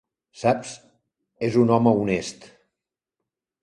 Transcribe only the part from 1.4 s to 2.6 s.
és un home honest.